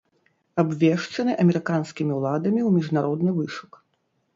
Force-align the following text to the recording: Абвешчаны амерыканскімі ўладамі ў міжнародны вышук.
Абвешчаны 0.63 1.37
амерыканскімі 1.45 2.13
ўладамі 2.19 2.61
ў 2.67 2.77
міжнародны 2.83 3.31
вышук. 3.41 3.83